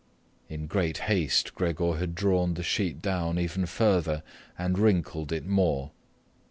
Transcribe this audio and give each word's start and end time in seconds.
In 0.49 0.65
great 0.65 0.97
haste 0.97 1.53
Gregor 1.53 1.97
had 1.97 2.15
drawn 2.15 2.55
the 2.55 2.63
sheet 2.63 3.03
down 3.03 3.37
even 3.37 3.67
further 3.67 4.23
and 4.57 4.79
wrinkled 4.79 5.31
it 5.31 5.45
more. 5.45 5.91